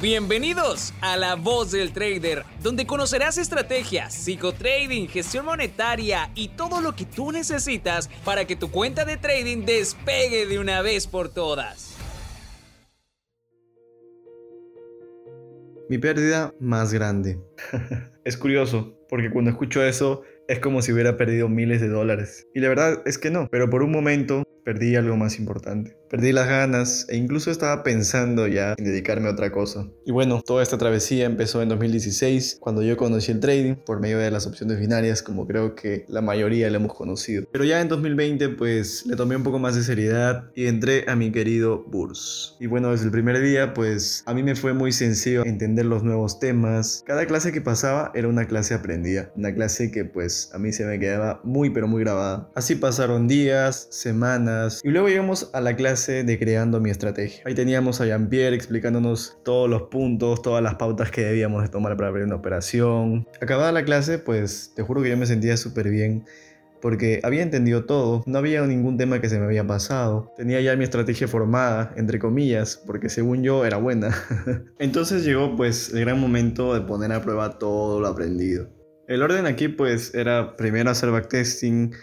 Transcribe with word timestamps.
Bienvenidos 0.00 0.92
a 1.00 1.16
La 1.16 1.36
Voz 1.36 1.70
del 1.70 1.92
Trader, 1.92 2.44
donde 2.60 2.84
conocerás 2.84 3.38
estrategias, 3.38 4.12
psicotrading, 4.12 5.06
gestión 5.06 5.46
monetaria 5.46 6.32
y 6.34 6.48
todo 6.48 6.80
lo 6.80 6.96
que 6.96 7.04
tú 7.04 7.30
necesitas 7.30 8.10
para 8.24 8.44
que 8.44 8.56
tu 8.56 8.72
cuenta 8.72 9.04
de 9.04 9.16
trading 9.16 9.64
despegue 9.64 10.46
de 10.46 10.58
una 10.58 10.82
vez 10.82 11.06
por 11.06 11.28
todas. 11.28 11.96
Mi 15.88 15.98
pérdida 15.98 16.52
más 16.58 16.92
grande. 16.92 17.38
es 18.24 18.36
curioso, 18.36 18.98
porque 19.08 19.30
cuando 19.30 19.52
escucho 19.52 19.84
eso 19.84 20.22
es 20.48 20.58
como 20.58 20.82
si 20.82 20.92
hubiera 20.92 21.16
perdido 21.16 21.48
miles 21.48 21.80
de 21.80 21.88
dólares. 21.88 22.48
Y 22.52 22.58
la 22.58 22.68
verdad 22.68 23.02
es 23.06 23.16
que 23.16 23.30
no, 23.30 23.48
pero 23.48 23.70
por 23.70 23.84
un 23.84 23.92
momento 23.92 24.42
perdí 24.64 24.96
algo 24.96 25.16
más 25.16 25.38
importante. 25.38 25.96
Perdí 26.10 26.32
las 26.32 26.46
ganas 26.46 27.06
e 27.08 27.16
incluso 27.16 27.50
estaba 27.50 27.82
pensando 27.82 28.46
ya 28.46 28.74
en 28.78 28.84
dedicarme 28.84 29.28
a 29.28 29.32
otra 29.32 29.50
cosa. 29.50 29.86
Y 30.06 30.12
bueno, 30.12 30.42
toda 30.42 30.62
esta 30.62 30.78
travesía 30.78 31.26
empezó 31.26 31.60
en 31.60 31.68
2016, 31.68 32.58
cuando 32.60 32.82
yo 32.82 32.96
conocí 32.96 33.32
el 33.32 33.40
trading 33.40 33.74
por 33.74 34.00
medio 34.00 34.18
de 34.18 34.30
las 34.30 34.46
opciones 34.46 34.78
binarias, 34.78 35.22
como 35.22 35.46
creo 35.46 35.74
que 35.74 36.04
la 36.08 36.20
mayoría 36.20 36.70
lo 36.70 36.76
hemos 36.76 36.94
conocido. 36.94 37.44
Pero 37.50 37.64
ya 37.64 37.80
en 37.80 37.88
2020 37.88 38.50
pues 38.50 39.04
le 39.06 39.16
tomé 39.16 39.36
un 39.36 39.42
poco 39.42 39.58
más 39.58 39.74
de 39.74 39.82
seriedad 39.82 40.50
y 40.54 40.66
entré 40.66 41.04
a 41.08 41.16
mi 41.16 41.32
querido 41.32 41.84
Burs. 41.84 42.56
Y 42.60 42.66
bueno, 42.66 42.92
desde 42.92 43.06
el 43.06 43.10
primer 43.10 43.40
día 43.40 43.74
pues 43.74 44.22
a 44.26 44.34
mí 44.34 44.42
me 44.42 44.54
fue 44.54 44.72
muy 44.72 44.92
sencillo 44.92 45.44
entender 45.44 45.86
los 45.86 46.04
nuevos 46.04 46.38
temas. 46.38 47.02
Cada 47.06 47.26
clase 47.26 47.50
que 47.50 47.60
pasaba 47.60 48.12
era 48.14 48.28
una 48.28 48.46
clase 48.46 48.74
aprendida, 48.74 49.32
una 49.36 49.52
clase 49.52 49.90
que 49.90 50.04
pues 50.04 50.50
a 50.54 50.58
mí 50.58 50.72
se 50.72 50.84
me 50.84 51.00
quedaba 51.00 51.40
muy 51.42 51.70
pero 51.70 51.88
muy 51.88 52.02
grabada. 52.02 52.50
Así 52.54 52.76
pasaron 52.76 53.26
días, 53.26 53.88
semanas, 53.90 54.53
y 54.82 54.88
luego 54.90 55.08
llegamos 55.08 55.50
a 55.52 55.60
la 55.60 55.76
clase 55.76 56.24
de 56.24 56.38
creando 56.38 56.80
mi 56.80 56.90
estrategia. 56.90 57.42
Ahí 57.46 57.54
teníamos 57.54 58.00
a 58.00 58.06
Jean-Pierre 58.06 58.54
explicándonos 58.54 59.38
todos 59.44 59.68
los 59.68 59.82
puntos, 59.84 60.42
todas 60.42 60.62
las 60.62 60.74
pautas 60.76 61.10
que 61.10 61.24
debíamos 61.24 61.62
de 61.62 61.68
tomar 61.68 61.96
para 61.96 62.08
abrir 62.08 62.24
una 62.24 62.36
operación. 62.36 63.26
Acabada 63.40 63.72
la 63.72 63.84
clase, 63.84 64.18
pues 64.18 64.72
te 64.74 64.82
juro 64.82 65.02
que 65.02 65.10
yo 65.10 65.16
me 65.16 65.26
sentía 65.26 65.56
súper 65.56 65.88
bien 65.88 66.24
porque 66.84 67.20
había 67.22 67.42
entendido 67.42 67.86
todo, 67.86 68.22
no 68.26 68.36
había 68.36 68.60
ningún 68.66 68.98
tema 68.98 69.18
que 69.18 69.30
se 69.30 69.38
me 69.38 69.46
había 69.46 69.66
pasado, 69.66 70.30
tenía 70.36 70.60
ya 70.60 70.76
mi 70.76 70.84
estrategia 70.84 71.26
formada, 71.26 71.94
entre 71.96 72.18
comillas, 72.18 72.76
porque 72.86 73.08
según 73.08 73.42
yo 73.42 73.64
era 73.64 73.78
buena. 73.78 74.14
Entonces 74.78 75.24
llegó 75.24 75.56
pues 75.56 75.94
el 75.94 76.00
gran 76.00 76.20
momento 76.20 76.74
de 76.74 76.82
poner 76.82 77.10
a 77.12 77.22
prueba 77.22 77.58
todo 77.58 78.00
lo 78.00 78.06
aprendido. 78.06 78.68
El 79.08 79.22
orden 79.22 79.46
aquí 79.46 79.68
pues 79.68 80.14
era 80.14 80.56
primero 80.58 80.90
hacer 80.90 81.10
backtesting, 81.10 81.94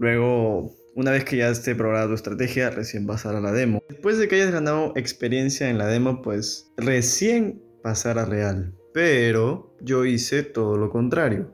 luego 0.00 0.74
una 0.96 1.10
vez 1.10 1.24
que 1.24 1.36
ya 1.36 1.48
esté 1.48 1.74
probada 1.74 2.06
tu 2.06 2.14
estrategia, 2.14 2.70
recién 2.70 3.06
pasar 3.06 3.34
a 3.34 3.40
la 3.40 3.52
demo. 3.52 3.82
Después 3.88 4.18
de 4.18 4.28
que 4.28 4.36
hayas 4.36 4.52
ganado 4.52 4.92
experiencia 4.96 5.68
en 5.68 5.78
la 5.78 5.86
demo, 5.86 6.22
pues 6.22 6.70
recién 6.76 7.62
pasar 7.82 8.18
a 8.18 8.24
real. 8.24 8.74
Pero 8.92 9.74
yo 9.80 10.04
hice 10.04 10.42
todo 10.42 10.76
lo 10.76 10.90
contrario. 10.90 11.50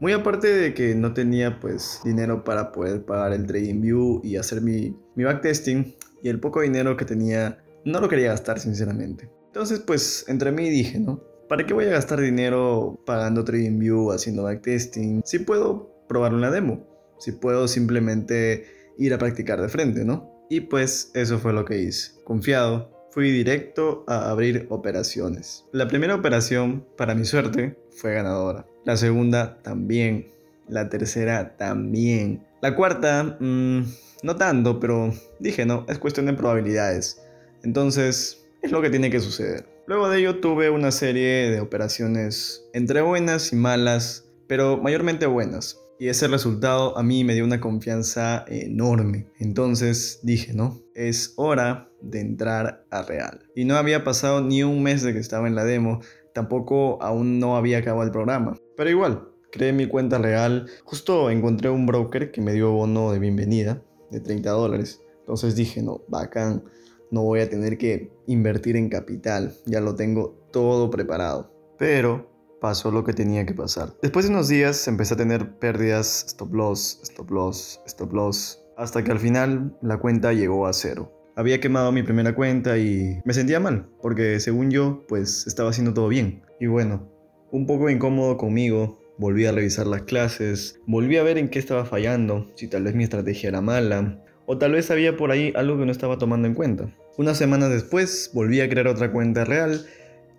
Muy 0.00 0.12
aparte 0.12 0.48
de 0.48 0.74
que 0.74 0.96
no 0.96 1.14
tenía 1.14 1.60
pues 1.60 2.00
dinero 2.04 2.42
para 2.42 2.72
poder 2.72 3.04
pagar 3.04 3.32
el 3.32 3.46
TradingView 3.46 4.20
y 4.24 4.36
hacer 4.36 4.60
mi, 4.60 4.96
mi 5.14 5.22
backtesting 5.22 5.94
y 6.24 6.28
el 6.28 6.40
poco 6.40 6.60
dinero 6.60 6.96
que 6.96 7.04
tenía 7.04 7.62
no 7.84 8.00
lo 8.00 8.08
quería 8.08 8.30
gastar 8.30 8.58
sinceramente. 8.58 9.30
Entonces 9.46 9.78
pues 9.78 10.24
entre 10.26 10.50
mí 10.50 10.68
dije, 10.70 10.98
¿no? 10.98 11.22
¿Para 11.48 11.64
qué 11.66 11.72
voy 11.72 11.84
a 11.84 11.90
gastar 11.90 12.20
dinero 12.20 13.00
pagando 13.06 13.44
TradingView, 13.44 14.10
haciendo 14.10 14.42
backtesting? 14.42 15.22
Si 15.24 15.38
puedo 15.38 15.94
probar 16.08 16.34
una 16.34 16.50
demo 16.50 16.91
si 17.22 17.30
puedo 17.30 17.68
simplemente 17.68 18.66
ir 18.98 19.14
a 19.14 19.18
practicar 19.18 19.62
de 19.62 19.68
frente, 19.68 20.04
¿no? 20.04 20.44
Y 20.50 20.62
pues 20.62 21.12
eso 21.14 21.38
fue 21.38 21.52
lo 21.52 21.64
que 21.64 21.78
hice. 21.78 22.12
Confiado, 22.24 23.06
fui 23.12 23.30
directo 23.30 24.04
a 24.08 24.28
abrir 24.28 24.66
operaciones. 24.70 25.64
La 25.70 25.86
primera 25.86 26.16
operación, 26.16 26.84
para 26.96 27.14
mi 27.14 27.24
suerte, 27.24 27.78
fue 27.90 28.14
ganadora. 28.14 28.66
La 28.84 28.96
segunda 28.96 29.62
también. 29.62 30.32
La 30.68 30.88
tercera 30.88 31.56
también. 31.56 32.44
La 32.60 32.74
cuarta, 32.74 33.36
mmm, 33.38 33.82
no 34.24 34.36
tanto, 34.36 34.80
pero 34.80 35.12
dije, 35.38 35.64
no, 35.64 35.86
es 35.88 35.98
cuestión 35.98 36.26
de 36.26 36.32
probabilidades. 36.32 37.22
Entonces, 37.62 38.44
es 38.62 38.72
lo 38.72 38.82
que 38.82 38.90
tiene 38.90 39.10
que 39.10 39.20
suceder. 39.20 39.68
Luego 39.86 40.08
de 40.08 40.18
ello 40.18 40.40
tuve 40.40 40.70
una 40.70 40.90
serie 40.90 41.50
de 41.50 41.60
operaciones 41.60 42.64
entre 42.72 43.00
buenas 43.00 43.52
y 43.52 43.56
malas, 43.56 44.24
pero 44.48 44.76
mayormente 44.76 45.26
buenas. 45.26 45.81
Y 46.02 46.08
ese 46.08 46.26
resultado 46.26 46.98
a 46.98 47.04
mí 47.04 47.22
me 47.22 47.32
dio 47.32 47.44
una 47.44 47.60
confianza 47.60 48.44
enorme. 48.48 49.28
Entonces 49.38 50.18
dije, 50.24 50.52
no, 50.52 50.80
es 50.96 51.32
hora 51.36 51.92
de 52.00 52.18
entrar 52.18 52.84
a 52.90 53.02
Real. 53.02 53.46
Y 53.54 53.66
no 53.66 53.76
había 53.76 54.02
pasado 54.02 54.40
ni 54.40 54.64
un 54.64 54.82
mes 54.82 55.02
de 55.02 55.12
que 55.12 55.20
estaba 55.20 55.46
en 55.46 55.54
la 55.54 55.64
demo, 55.64 56.00
tampoco 56.34 57.00
aún 57.00 57.38
no 57.38 57.56
había 57.56 57.78
acabado 57.78 58.02
el 58.02 58.10
programa. 58.10 58.58
Pero 58.76 58.90
igual, 58.90 59.28
creé 59.52 59.72
mi 59.72 59.86
cuenta 59.86 60.18
real. 60.18 60.66
Justo 60.82 61.30
encontré 61.30 61.70
un 61.70 61.86
broker 61.86 62.32
que 62.32 62.40
me 62.40 62.52
dio 62.52 62.72
bono 62.72 63.12
de 63.12 63.20
bienvenida 63.20 63.80
de 64.10 64.18
30 64.18 64.50
dólares. 64.50 65.00
Entonces 65.20 65.54
dije, 65.54 65.84
no, 65.84 66.02
bacán, 66.08 66.64
no 67.12 67.22
voy 67.22 67.42
a 67.42 67.48
tener 67.48 67.78
que 67.78 68.10
invertir 68.26 68.74
en 68.74 68.88
capital, 68.88 69.54
ya 69.66 69.80
lo 69.80 69.94
tengo 69.94 70.48
todo 70.50 70.90
preparado. 70.90 71.54
Pero 71.78 72.31
pasó 72.62 72.92
lo 72.92 73.02
que 73.02 73.12
tenía 73.12 73.44
que 73.44 73.54
pasar. 73.54 73.92
Después 74.00 74.24
de 74.24 74.30
unos 74.30 74.48
días 74.48 74.86
empecé 74.86 75.14
a 75.14 75.16
tener 75.16 75.58
pérdidas, 75.58 76.24
stop 76.28 76.54
loss, 76.54 77.00
stop 77.02 77.28
loss, 77.32 77.80
stop 77.86 78.12
loss, 78.12 78.62
hasta 78.76 79.02
que 79.02 79.10
al 79.10 79.18
final 79.18 79.76
la 79.82 79.98
cuenta 79.98 80.32
llegó 80.32 80.68
a 80.68 80.72
cero. 80.72 81.12
Había 81.34 81.58
quemado 81.58 81.90
mi 81.90 82.04
primera 82.04 82.36
cuenta 82.36 82.78
y 82.78 83.20
me 83.24 83.34
sentía 83.34 83.58
mal, 83.58 83.88
porque 84.00 84.38
según 84.38 84.70
yo, 84.70 85.04
pues 85.08 85.44
estaba 85.48 85.70
haciendo 85.70 85.92
todo 85.92 86.06
bien. 86.06 86.42
Y 86.60 86.66
bueno, 86.68 87.10
un 87.50 87.66
poco 87.66 87.90
incómodo 87.90 88.36
conmigo, 88.36 89.00
volví 89.18 89.44
a 89.44 89.52
revisar 89.52 89.88
las 89.88 90.02
clases, 90.02 90.80
volví 90.86 91.16
a 91.16 91.24
ver 91.24 91.38
en 91.38 91.48
qué 91.48 91.58
estaba 91.58 91.84
fallando, 91.84 92.46
si 92.54 92.68
tal 92.68 92.84
vez 92.84 92.94
mi 92.94 93.02
estrategia 93.02 93.48
era 93.48 93.60
mala, 93.60 94.22
o 94.46 94.56
tal 94.56 94.70
vez 94.70 94.88
había 94.92 95.16
por 95.16 95.32
ahí 95.32 95.52
algo 95.56 95.78
que 95.78 95.86
no 95.86 95.90
estaba 95.90 96.16
tomando 96.16 96.46
en 96.46 96.54
cuenta. 96.54 96.94
Una 97.18 97.34
semana 97.34 97.68
después 97.68 98.30
volví 98.32 98.60
a 98.60 98.68
crear 98.68 98.86
otra 98.86 99.10
cuenta 99.10 99.44
real 99.44 99.84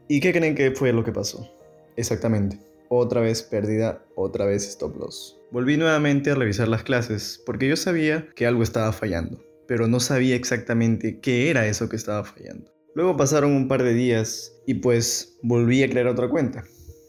y 0.07 0.21
¿qué 0.21 0.31
creen 0.31 0.55
que 0.55 0.71
fue 0.71 0.93
lo 0.93 1.03
que 1.03 1.11
pasó? 1.11 1.49
Exactamente. 1.95 2.59
Otra 2.89 3.21
vez 3.21 3.41
pérdida, 3.43 4.05
otra 4.15 4.45
vez 4.45 4.67
stop 4.67 4.97
loss. 4.97 5.39
Volví 5.51 5.77
nuevamente 5.77 6.31
a 6.31 6.35
revisar 6.35 6.67
las 6.67 6.83
clases 6.83 7.41
porque 7.45 7.67
yo 7.67 7.75
sabía 7.75 8.27
que 8.35 8.45
algo 8.45 8.63
estaba 8.63 8.91
fallando, 8.91 9.43
pero 9.67 9.87
no 9.87 9.99
sabía 9.99 10.35
exactamente 10.35 11.19
qué 11.19 11.49
era 11.49 11.67
eso 11.67 11.89
que 11.89 11.95
estaba 11.95 12.23
fallando. 12.23 12.71
Luego 12.95 13.17
pasaron 13.17 13.53
un 13.53 13.67
par 13.67 13.81
de 13.83 13.93
días 13.93 14.53
y 14.67 14.75
pues 14.75 15.37
volví 15.41 15.81
a 15.81 15.89
crear 15.89 16.07
otra 16.07 16.29
cuenta. 16.29 16.63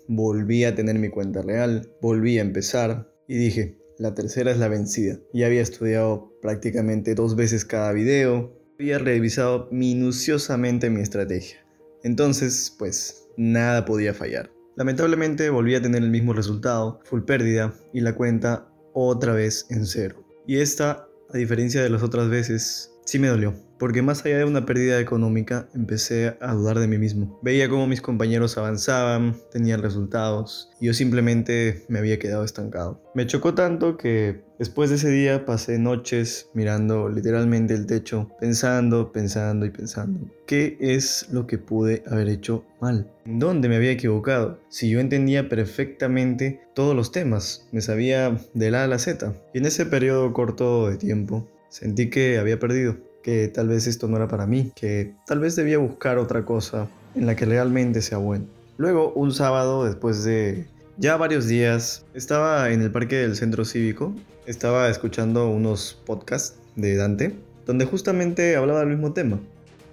Volví 0.08 0.64
a 0.64 0.74
tener 0.74 0.98
mi 0.98 1.10
cuenta 1.10 1.42
real, 1.42 1.90
volví 2.00 2.38
a 2.38 2.42
empezar 2.42 3.10
y 3.28 3.36
dije, 3.36 3.78
la 3.98 4.14
tercera 4.14 4.50
es 4.50 4.58
la 4.58 4.68
vencida. 4.68 5.18
Ya 5.32 5.46
había 5.46 5.62
estudiado 5.62 6.32
prácticamente 6.40 7.14
dos 7.14 7.36
veces 7.36 7.64
cada 7.64 7.92
video, 7.92 8.52
había 8.78 8.98
revisado 8.98 9.68
minuciosamente 9.70 10.90
mi 10.90 11.00
estrategia. 11.00 11.58
Entonces, 12.02 12.74
pues, 12.78 13.28
nada 13.36 13.84
podía 13.84 14.12
fallar. 14.14 14.53
Lamentablemente 14.76 15.50
volví 15.50 15.74
a 15.74 15.82
tener 15.82 16.02
el 16.02 16.10
mismo 16.10 16.32
resultado, 16.32 17.00
full 17.04 17.22
pérdida, 17.22 17.72
y 17.92 18.00
la 18.00 18.14
cuenta 18.14 18.68
otra 18.92 19.32
vez 19.32 19.66
en 19.70 19.86
cero. 19.86 20.24
Y 20.46 20.58
esta, 20.58 21.06
a 21.32 21.36
diferencia 21.36 21.82
de 21.82 21.90
las 21.90 22.02
otras 22.02 22.28
veces, 22.28 22.92
sí 23.04 23.18
me 23.18 23.28
dolió 23.28 23.54
porque 23.78 24.02
más 24.02 24.24
allá 24.24 24.38
de 24.38 24.44
una 24.44 24.64
pérdida 24.64 25.00
económica, 25.00 25.68
empecé 25.74 26.36
a 26.40 26.54
dudar 26.54 26.78
de 26.78 26.88
mí 26.88 26.98
mismo. 26.98 27.38
Veía 27.42 27.68
cómo 27.68 27.86
mis 27.86 28.00
compañeros 28.00 28.56
avanzaban, 28.56 29.36
tenían 29.50 29.82
resultados, 29.82 30.70
y 30.80 30.86
yo 30.86 30.94
simplemente 30.94 31.84
me 31.88 31.98
había 31.98 32.18
quedado 32.18 32.44
estancado. 32.44 33.02
Me 33.14 33.26
chocó 33.26 33.54
tanto 33.54 33.96
que 33.96 34.42
después 34.64 34.88
de 34.88 34.96
ese 34.96 35.10
día 35.10 35.44
pasé 35.44 35.78
noches 35.78 36.48
mirando 36.54 37.10
literalmente 37.10 37.74
el 37.74 37.84
techo, 37.84 38.30
pensando, 38.40 39.12
pensando 39.12 39.66
y 39.66 39.70
pensando. 39.70 40.20
¿Qué 40.46 40.78
es 40.80 41.28
lo 41.30 41.46
que 41.46 41.58
pude 41.58 42.02
haber 42.06 42.28
hecho 42.28 42.64
mal? 42.80 43.06
¿En 43.26 43.38
dónde 43.38 43.68
me 43.68 43.76
había 43.76 43.90
equivocado? 43.90 44.58
Si 44.70 44.88
yo 44.88 45.00
entendía 45.00 45.50
perfectamente 45.50 46.62
todos 46.74 46.96
los 46.96 47.12
temas, 47.12 47.68
me 47.72 47.82
sabía 47.82 48.40
de 48.54 48.70
la 48.70 48.80
A 48.80 48.84
a 48.84 48.88
la 48.88 48.98
Z. 48.98 49.34
Y 49.52 49.58
en 49.58 49.66
ese 49.66 49.84
periodo 49.84 50.32
corto 50.32 50.88
de 50.88 50.96
tiempo, 50.96 51.46
sentí 51.68 52.08
que 52.08 52.38
había 52.38 52.58
perdido 52.58 52.96
que 53.22 53.48
tal 53.48 53.68
vez 53.68 53.86
esto 53.86 54.08
no 54.08 54.16
era 54.16 54.28
para 54.28 54.46
mí, 54.46 54.72
que 54.74 55.12
tal 55.26 55.40
vez 55.40 55.56
debía 55.56 55.76
buscar 55.76 56.16
otra 56.16 56.46
cosa 56.46 56.88
en 57.14 57.26
la 57.26 57.36
que 57.36 57.44
realmente 57.44 58.00
sea 58.00 58.16
bueno. 58.16 58.46
Luego, 58.78 59.12
un 59.12 59.30
sábado, 59.32 59.84
después 59.84 60.24
de 60.24 60.66
ya 60.96 61.16
varios 61.16 61.48
días, 61.48 62.04
estaba 62.14 62.70
en 62.70 62.82
el 62.82 62.90
parque 62.90 63.16
del 63.16 63.36
centro 63.36 63.64
cívico, 63.64 64.14
estaba 64.46 64.88
escuchando 64.88 65.48
unos 65.48 66.00
podcasts 66.06 66.58
de 66.76 66.96
Dante, 66.96 67.34
donde 67.66 67.84
justamente 67.84 68.56
hablaba 68.56 68.80
del 68.80 68.90
mismo 68.90 69.12
tema. 69.12 69.40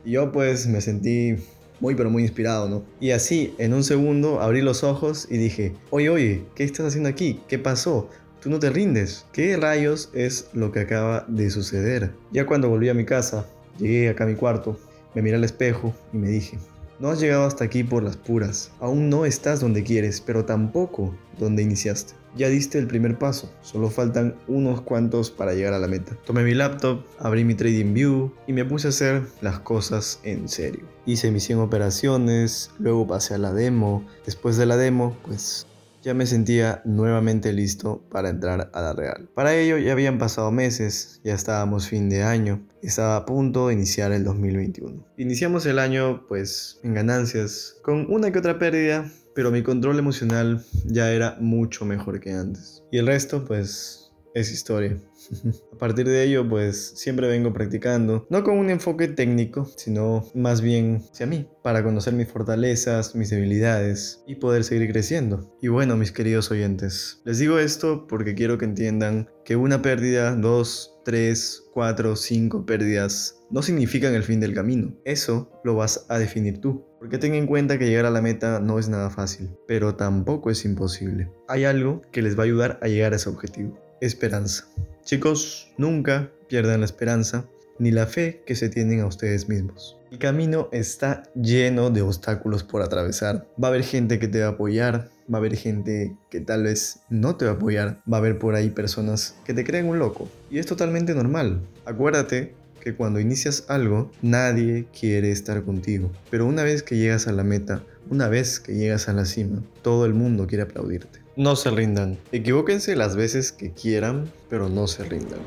Y 0.05 0.11
yo 0.11 0.31
pues 0.31 0.67
me 0.67 0.81
sentí 0.81 1.37
muy 1.79 1.95
pero 1.95 2.09
muy 2.09 2.23
inspirado, 2.23 2.69
¿no? 2.69 2.83
Y 2.99 3.11
así, 3.11 3.55
en 3.57 3.73
un 3.73 3.83
segundo, 3.83 4.41
abrí 4.41 4.61
los 4.61 4.83
ojos 4.83 5.27
y 5.29 5.37
dije, 5.37 5.73
oye, 5.89 6.09
oye, 6.09 6.45
¿qué 6.55 6.63
estás 6.63 6.85
haciendo 6.85 7.09
aquí? 7.09 7.39
¿Qué 7.47 7.57
pasó? 7.57 8.09
Tú 8.41 8.49
no 8.49 8.59
te 8.59 8.69
rindes. 8.69 9.25
¿Qué 9.33 9.57
rayos 9.57 10.09
es 10.13 10.49
lo 10.53 10.71
que 10.71 10.81
acaba 10.81 11.25
de 11.27 11.49
suceder? 11.49 12.11
Ya 12.31 12.45
cuando 12.45 12.69
volví 12.69 12.89
a 12.89 12.93
mi 12.93 13.05
casa, 13.05 13.47
llegué 13.79 14.09
acá 14.09 14.25
a 14.25 14.27
mi 14.27 14.35
cuarto, 14.35 14.79
me 15.15 15.21
miré 15.21 15.35
al 15.35 15.43
espejo 15.43 15.93
y 16.13 16.17
me 16.17 16.29
dije, 16.29 16.57
No 17.01 17.09
has 17.09 17.19
llegado 17.19 17.45
hasta 17.45 17.63
aquí 17.63 17.83
por 17.83 18.03
las 18.03 18.15
puras. 18.15 18.71
Aún 18.79 19.09
no 19.09 19.25
estás 19.25 19.59
donde 19.59 19.83
quieres, 19.83 20.21
pero 20.21 20.45
tampoco 20.45 21.15
donde 21.39 21.63
iniciaste. 21.63 22.13
Ya 22.35 22.47
diste 22.47 22.77
el 22.77 22.85
primer 22.85 23.17
paso, 23.17 23.51
solo 23.63 23.89
faltan 23.89 24.35
unos 24.47 24.81
cuantos 24.81 25.31
para 25.31 25.55
llegar 25.55 25.73
a 25.73 25.79
la 25.79 25.87
meta. 25.87 26.15
Tomé 26.27 26.43
mi 26.43 26.53
laptop, 26.53 27.03
abrí 27.17 27.43
mi 27.43 27.55
TradingView 27.55 28.31
y 28.45 28.53
me 28.53 28.65
puse 28.65 28.85
a 28.85 28.89
hacer 28.91 29.23
las 29.41 29.61
cosas 29.61 30.19
en 30.21 30.47
serio. 30.47 30.85
Hice 31.07 31.31
mis 31.31 31.43
100 31.45 31.57
operaciones, 31.57 32.69
luego 32.77 33.07
pasé 33.07 33.33
a 33.33 33.39
la 33.39 33.51
demo. 33.51 34.05
Después 34.23 34.57
de 34.57 34.67
la 34.67 34.77
demo, 34.77 35.17
pues 35.23 35.65
ya 36.01 36.13
me 36.13 36.25
sentía 36.25 36.81
nuevamente 36.85 37.53
listo 37.53 38.03
para 38.09 38.29
entrar 38.29 38.69
a 38.73 38.81
la 38.81 38.93
real. 38.93 39.29
Para 39.33 39.55
ello 39.55 39.77
ya 39.77 39.91
habían 39.91 40.17
pasado 40.17 40.51
meses, 40.51 41.21
ya 41.23 41.33
estábamos 41.33 41.87
fin 41.87 42.09
de 42.09 42.23
año, 42.23 42.61
estaba 42.81 43.17
a 43.17 43.25
punto 43.25 43.67
de 43.67 43.75
iniciar 43.75 44.11
el 44.11 44.23
2021. 44.23 45.05
Iniciamos 45.17 45.65
el 45.65 45.79
año 45.79 46.25
pues 46.27 46.79
en 46.83 46.93
ganancias, 46.93 47.77
con 47.83 48.11
una 48.11 48.31
que 48.31 48.39
otra 48.39 48.57
pérdida, 48.57 49.11
pero 49.35 49.51
mi 49.51 49.63
control 49.63 49.99
emocional 49.99 50.63
ya 50.85 51.11
era 51.11 51.37
mucho 51.39 51.85
mejor 51.85 52.19
que 52.19 52.33
antes. 52.33 52.83
Y 52.91 52.97
el 52.97 53.07
resto 53.07 53.45
pues 53.45 54.00
es 54.33 54.51
historia. 54.51 54.97
A 55.73 55.77
partir 55.77 56.07
de 56.07 56.23
ello, 56.23 56.47
pues 56.47 56.93
siempre 56.95 57.27
vengo 57.27 57.53
practicando, 57.53 58.27
no 58.29 58.43
con 58.43 58.57
un 58.57 58.69
enfoque 58.69 59.07
técnico, 59.07 59.69
sino 59.75 60.25
más 60.33 60.61
bien 60.61 61.03
hacia 61.11 61.25
mí, 61.25 61.47
para 61.63 61.83
conocer 61.83 62.13
mis 62.13 62.27
fortalezas, 62.27 63.15
mis 63.15 63.29
debilidades 63.29 64.23
y 64.27 64.35
poder 64.35 64.63
seguir 64.63 64.91
creciendo. 64.91 65.55
Y 65.61 65.67
bueno, 65.67 65.97
mis 65.97 66.11
queridos 66.11 66.51
oyentes, 66.51 67.21
les 67.25 67.39
digo 67.39 67.59
esto 67.59 68.07
porque 68.07 68.35
quiero 68.35 68.57
que 68.57 68.65
entiendan 68.65 69.29
que 69.45 69.55
una 69.55 69.81
pérdida, 69.81 70.35
dos, 70.35 70.99
tres, 71.03 71.63
cuatro, 71.73 72.15
cinco 72.15 72.65
pérdidas 72.65 73.39
no 73.49 73.61
significan 73.61 74.13
el 74.13 74.23
fin 74.23 74.39
del 74.39 74.53
camino. 74.53 74.95
Eso 75.03 75.51
lo 75.63 75.75
vas 75.75 76.05
a 76.09 76.19
definir 76.19 76.61
tú. 76.61 76.85
Porque 76.99 77.17
ten 77.17 77.33
en 77.33 77.47
cuenta 77.47 77.79
que 77.79 77.87
llegar 77.87 78.05
a 78.05 78.11
la 78.11 78.21
meta 78.21 78.59
no 78.59 78.77
es 78.77 78.87
nada 78.87 79.09
fácil, 79.09 79.49
pero 79.67 79.95
tampoco 79.95 80.51
es 80.51 80.63
imposible. 80.65 81.31
Hay 81.47 81.65
algo 81.65 82.03
que 82.11 82.21
les 82.21 82.37
va 82.37 82.43
a 82.43 82.45
ayudar 82.45 82.79
a 82.83 82.87
llegar 82.87 83.13
a 83.13 83.15
ese 83.15 83.29
objetivo 83.29 83.90
esperanza. 84.01 84.67
Chicos, 85.05 85.71
nunca 85.77 86.29
pierdan 86.49 86.81
la 86.81 86.85
esperanza 86.85 87.45
ni 87.79 87.91
la 87.91 88.05
fe 88.05 88.43
que 88.45 88.55
se 88.55 88.69
tienen 88.69 88.99
a 88.99 89.05
ustedes 89.05 89.47
mismos. 89.47 89.97
El 90.11 90.19
camino 90.19 90.67
está 90.71 91.23
lleno 91.33 91.89
de 91.89 92.01
obstáculos 92.01 92.63
por 92.63 92.81
atravesar. 92.81 93.47
Va 93.61 93.69
a 93.69 93.71
haber 93.71 93.83
gente 93.83 94.19
que 94.19 94.27
te 94.27 94.41
va 94.41 94.47
a 94.47 94.49
apoyar, 94.49 95.09
va 95.33 95.37
a 95.37 95.39
haber 95.39 95.55
gente 95.55 96.15
que 96.29 96.41
tal 96.41 96.63
vez 96.63 96.99
no 97.09 97.37
te 97.37 97.45
va 97.45 97.51
a 97.51 97.53
apoyar, 97.55 98.01
va 98.11 98.17
a 98.17 98.19
haber 98.19 98.37
por 98.37 98.55
ahí 98.55 98.69
personas 98.69 99.35
que 99.45 99.53
te 99.53 99.63
creen 99.63 99.87
un 99.87 99.99
loco. 99.99 100.27
Y 100.49 100.59
es 100.59 100.65
totalmente 100.65 101.15
normal. 101.15 101.61
Acuérdate 101.85 102.53
que 102.81 102.95
cuando 102.95 103.19
inicias 103.19 103.63
algo, 103.69 104.11
nadie 104.21 104.85
quiere 104.99 105.31
estar 105.31 105.63
contigo. 105.63 106.11
Pero 106.29 106.45
una 106.45 106.63
vez 106.63 106.83
que 106.83 106.97
llegas 106.97 107.27
a 107.27 107.31
la 107.31 107.43
meta, 107.43 107.83
una 108.09 108.27
vez 108.27 108.59
que 108.59 108.75
llegas 108.75 109.07
a 109.07 109.13
la 109.13 109.25
cima, 109.25 109.63
todo 109.81 110.05
el 110.05 110.13
mundo 110.13 110.47
quiere 110.47 110.63
aplaudirte. 110.63 111.20
No 111.35 111.55
se 111.55 111.69
rindan. 111.69 112.17
Equivóquense 112.31 112.95
las 112.95 113.15
veces 113.15 113.51
que 113.51 113.71
quieran, 113.71 114.31
pero 114.49 114.67
no 114.67 114.87
se 114.87 115.03
rindan. 115.03 115.39